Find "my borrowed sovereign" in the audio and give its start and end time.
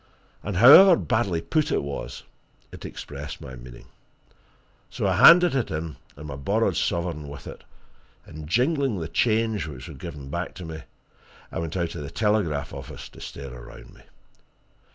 6.27-7.27